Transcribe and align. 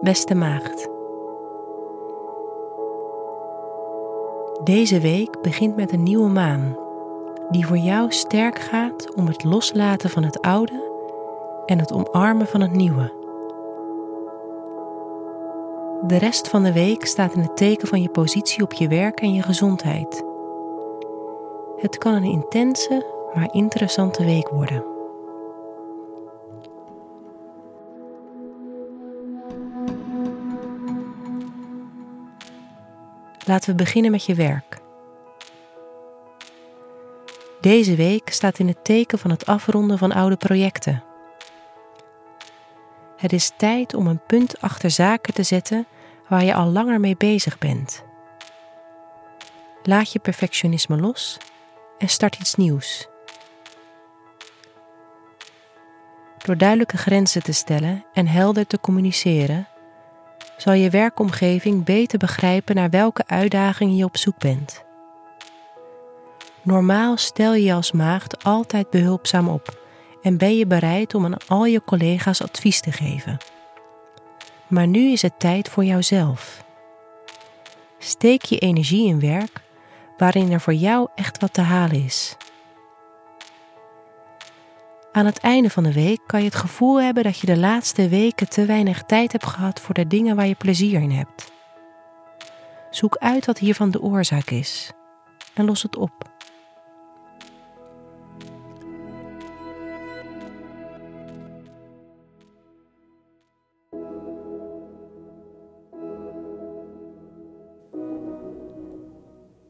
Beste 0.00 0.34
maagd. 0.34 0.88
Deze 4.64 5.00
week 5.00 5.42
begint 5.42 5.76
met 5.76 5.92
een 5.92 6.02
nieuwe 6.02 6.28
maan, 6.28 6.76
die 7.50 7.66
voor 7.66 7.76
jou 7.76 8.12
sterk 8.12 8.58
gaat 8.58 9.14
om 9.14 9.26
het 9.26 9.44
loslaten 9.44 10.10
van 10.10 10.22
het 10.22 10.40
oude 10.40 10.90
en 11.66 11.78
het 11.78 11.92
omarmen 11.92 12.46
van 12.46 12.60
het 12.60 12.72
nieuwe. 12.72 13.12
De 16.06 16.16
rest 16.16 16.48
van 16.48 16.62
de 16.62 16.72
week 16.72 17.06
staat 17.06 17.34
in 17.34 17.42
het 17.42 17.56
teken 17.56 17.88
van 17.88 18.02
je 18.02 18.08
positie 18.08 18.62
op 18.62 18.72
je 18.72 18.88
werk 18.88 19.20
en 19.20 19.32
je 19.32 19.42
gezondheid. 19.42 20.24
Het 21.76 21.98
kan 21.98 22.14
een 22.14 22.30
intense, 22.30 23.06
maar 23.34 23.48
interessante 23.54 24.24
week 24.24 24.48
worden. 24.48 24.97
Laten 33.48 33.70
we 33.70 33.76
beginnen 33.76 34.10
met 34.10 34.24
je 34.24 34.34
werk. 34.34 34.78
Deze 37.60 37.94
week 37.94 38.32
staat 38.32 38.58
in 38.58 38.68
het 38.68 38.84
teken 38.84 39.18
van 39.18 39.30
het 39.30 39.46
afronden 39.46 39.98
van 39.98 40.12
oude 40.12 40.36
projecten. 40.36 41.04
Het 43.16 43.32
is 43.32 43.52
tijd 43.56 43.94
om 43.94 44.06
een 44.06 44.20
punt 44.26 44.60
achter 44.60 44.90
zaken 44.90 45.34
te 45.34 45.42
zetten 45.42 45.86
waar 46.28 46.44
je 46.44 46.54
al 46.54 46.66
langer 46.66 47.00
mee 47.00 47.16
bezig 47.16 47.58
bent. 47.58 48.04
Laat 49.82 50.12
je 50.12 50.18
perfectionisme 50.18 50.96
los 50.96 51.38
en 51.98 52.08
start 52.08 52.36
iets 52.38 52.54
nieuws. 52.54 53.08
Door 56.38 56.56
duidelijke 56.56 56.96
grenzen 56.96 57.42
te 57.42 57.52
stellen 57.52 58.04
en 58.12 58.26
helder 58.26 58.66
te 58.66 58.80
communiceren, 58.80 59.68
zal 60.58 60.72
je 60.72 60.90
werkomgeving 60.90 61.84
beter 61.84 62.18
begrijpen 62.18 62.74
naar 62.74 62.90
welke 62.90 63.22
uitdagingen 63.26 63.96
je 63.96 64.04
op 64.04 64.16
zoek 64.16 64.38
bent. 64.38 64.84
Normaal 66.62 67.16
stel 67.16 67.54
je 67.54 67.64
je 67.64 67.72
als 67.72 67.92
maagd 67.92 68.44
altijd 68.44 68.90
behulpzaam 68.90 69.48
op 69.48 69.78
en 70.22 70.36
ben 70.36 70.56
je 70.56 70.66
bereid 70.66 71.14
om 71.14 71.24
aan 71.24 71.46
al 71.46 71.64
je 71.64 71.82
collega's 71.84 72.42
advies 72.42 72.80
te 72.80 72.92
geven. 72.92 73.36
Maar 74.66 74.86
nu 74.86 75.12
is 75.12 75.22
het 75.22 75.38
tijd 75.38 75.68
voor 75.68 75.84
jouzelf. 75.84 76.64
Steek 77.98 78.42
je 78.42 78.58
energie 78.58 79.08
in 79.08 79.20
werk 79.20 79.60
waarin 80.16 80.52
er 80.52 80.60
voor 80.60 80.74
jou 80.74 81.08
echt 81.14 81.40
wat 81.40 81.52
te 81.52 81.60
halen 81.60 82.04
is. 82.04 82.36
Aan 85.18 85.26
het 85.26 85.38
einde 85.38 85.70
van 85.70 85.82
de 85.82 85.92
week 85.92 86.20
kan 86.26 86.40
je 86.40 86.46
het 86.46 86.54
gevoel 86.54 87.00
hebben 87.00 87.24
dat 87.24 87.38
je 87.38 87.46
de 87.46 87.56
laatste 87.56 88.08
weken 88.08 88.48
te 88.48 88.64
weinig 88.64 89.02
tijd 89.02 89.32
hebt 89.32 89.46
gehad 89.46 89.80
voor 89.80 89.94
de 89.94 90.06
dingen 90.06 90.36
waar 90.36 90.46
je 90.46 90.54
plezier 90.54 91.00
in 91.00 91.10
hebt. 91.10 91.52
Zoek 92.90 93.16
uit 93.16 93.46
wat 93.46 93.58
hiervan 93.58 93.90
de 93.90 94.00
oorzaak 94.00 94.50
is 94.50 94.92
en 95.54 95.64
los 95.64 95.82
het 95.82 95.96
op. 95.96 96.12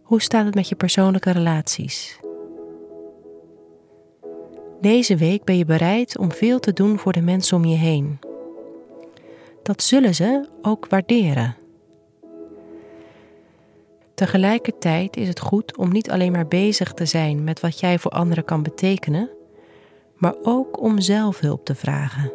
Hoe 0.02 0.22
staat 0.22 0.44
het 0.44 0.54
met 0.54 0.68
je 0.68 0.74
persoonlijke 0.74 1.30
relaties? 1.30 2.18
Deze 4.80 5.16
week 5.16 5.44
ben 5.44 5.56
je 5.56 5.64
bereid 5.64 6.18
om 6.18 6.32
veel 6.32 6.58
te 6.58 6.72
doen 6.72 6.98
voor 6.98 7.12
de 7.12 7.20
mensen 7.20 7.56
om 7.56 7.64
je 7.64 7.76
heen. 7.76 8.18
Dat 9.62 9.82
zullen 9.82 10.14
ze 10.14 10.48
ook 10.62 10.86
waarderen. 10.88 11.56
Tegelijkertijd 14.14 15.16
is 15.16 15.28
het 15.28 15.40
goed 15.40 15.76
om 15.76 15.92
niet 15.92 16.10
alleen 16.10 16.32
maar 16.32 16.46
bezig 16.46 16.92
te 16.92 17.06
zijn 17.06 17.44
met 17.44 17.60
wat 17.60 17.80
jij 17.80 17.98
voor 17.98 18.10
anderen 18.10 18.44
kan 18.44 18.62
betekenen, 18.62 19.30
maar 20.16 20.34
ook 20.42 20.80
om 20.80 21.00
zelf 21.00 21.40
hulp 21.40 21.64
te 21.64 21.74
vragen. 21.74 22.32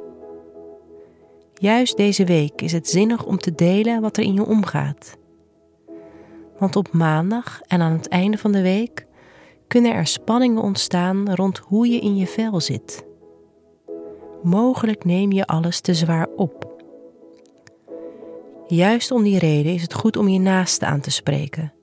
Juist 1.53 1.97
deze 1.97 2.25
week 2.25 2.61
is 2.61 2.71
het 2.71 2.89
zinnig 2.89 3.25
om 3.25 3.37
te 3.37 3.55
delen 3.55 4.01
wat 4.01 4.17
er 4.17 4.23
in 4.23 4.33
je 4.33 4.45
omgaat. 4.45 5.17
Want 6.59 6.75
op 6.75 6.91
maandag 6.91 7.61
en 7.67 7.81
aan 7.81 7.91
het 7.91 8.07
einde 8.07 8.37
van 8.37 8.51
de 8.51 8.61
week 8.61 9.05
kunnen 9.73 9.93
er 9.93 10.07
spanningen 10.07 10.61
ontstaan 10.61 11.33
rond 11.33 11.57
hoe 11.57 11.87
je 11.87 11.99
in 11.99 12.15
je 12.15 12.27
vel 12.27 12.61
zit. 12.61 13.05
Mogelijk 14.43 15.05
neem 15.05 15.31
je 15.31 15.45
alles 15.45 15.79
te 15.79 15.93
zwaar 15.93 16.27
op. 16.35 16.83
Juist 18.67 19.11
om 19.11 19.23
die 19.23 19.39
reden 19.39 19.73
is 19.73 19.81
het 19.81 19.93
goed 19.93 20.17
om 20.17 20.27
je 20.27 20.39
naaste 20.39 20.85
aan 20.85 20.99
te 20.99 21.11
spreken, 21.11 21.73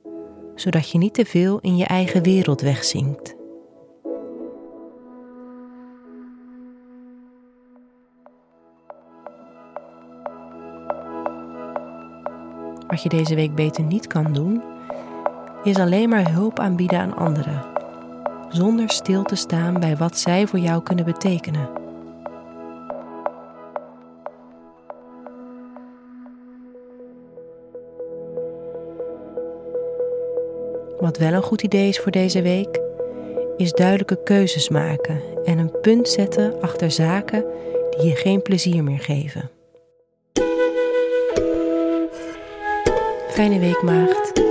zodat 0.55 0.91
je 0.91 0.99
niet 0.99 1.15
te 1.15 1.25
veel 1.25 1.59
in 1.61 1.77
je 1.77 1.85
eigen 1.85 2.23
wereld 2.23 2.61
wegzinkt. 2.61 3.37
Wat 12.87 13.03
je 13.03 13.09
deze 13.09 13.35
week 13.35 13.55
beter 13.55 13.85
niet 13.85 14.07
kan 14.07 14.33
doen, 14.33 14.63
is 15.63 15.77
alleen 15.77 16.09
maar 16.09 16.33
hulp 16.33 16.59
aanbieden 16.59 16.99
aan 16.99 17.17
anderen, 17.17 17.80
zonder 18.51 18.91
stil 18.91 19.23
te 19.23 19.35
staan 19.35 19.81
bij 19.81 19.97
wat 19.97 20.19
zij 20.19 20.47
voor 20.47 20.59
jou 20.59 20.83
kunnen 20.83 21.05
betekenen. 21.05 21.69
Wat 30.99 31.19
wel 31.19 31.33
een 31.33 31.43
goed 31.43 31.63
idee 31.63 31.89
is 31.89 31.99
voor 31.99 32.13
deze 32.13 32.43
week, 32.43 32.81
is 33.57 33.73
duidelijke 33.73 34.23
keuzes 34.23 34.69
maken 34.69 35.21
en 35.45 35.59
een 35.59 35.81
punt 35.81 36.09
zetten 36.09 36.61
achter 36.61 36.91
zaken 36.91 37.45
die 37.91 38.09
je 38.09 38.17
geen 38.17 38.43
plezier 38.43 38.85
meer 38.85 39.01
geven. 39.01 39.51
Fijne 43.29 43.59
week, 43.59 43.83
maagd. 43.83 44.50